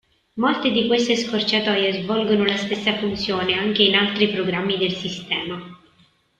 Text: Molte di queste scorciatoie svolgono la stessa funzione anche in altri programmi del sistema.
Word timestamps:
Molte 0.37 0.71
di 0.71 0.87
queste 0.87 1.15
scorciatoie 1.15 2.01
svolgono 2.01 2.43
la 2.43 2.57
stessa 2.57 2.97
funzione 2.97 3.53
anche 3.53 3.83
in 3.83 3.93
altri 3.93 4.29
programmi 4.29 4.75
del 4.79 4.93
sistema. 4.95 5.79